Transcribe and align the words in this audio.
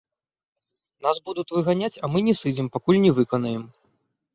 Нас 1.07 1.21
будуць 1.29 1.47
выганяць, 1.55 1.93
а 2.03 2.13
мы 2.15 2.25
не 2.31 2.35
сыдзем 2.43 2.67
пакуль 2.79 3.03
не 3.09 3.17
выканаем! 3.23 3.63